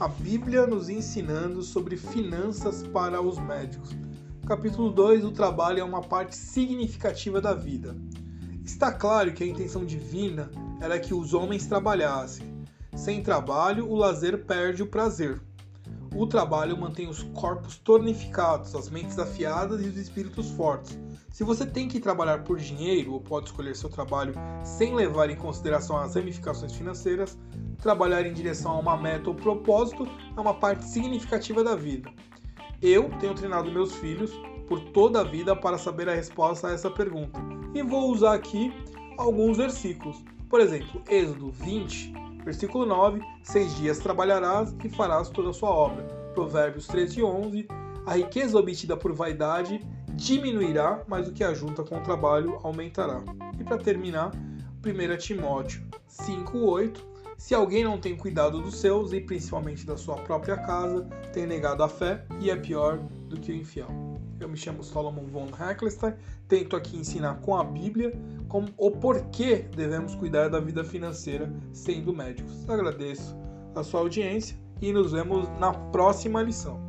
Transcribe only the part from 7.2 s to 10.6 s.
da vida. Está claro que a intenção divina